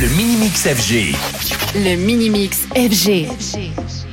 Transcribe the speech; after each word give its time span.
Le 0.00 0.06
Mini-Mix 0.10 0.68
FG. 0.68 1.16
Le 1.74 1.96
Mini-Mix 1.96 2.68
FG. 2.72 4.07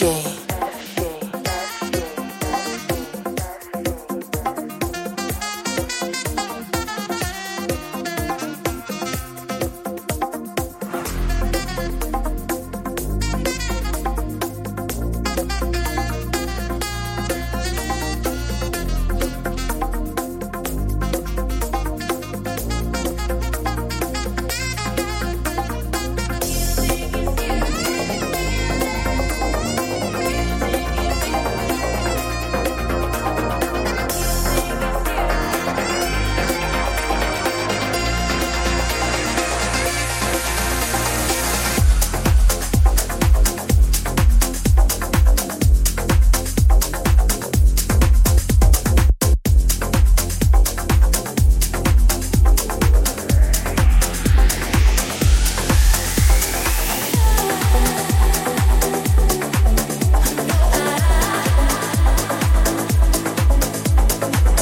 shore. 0.00 0.49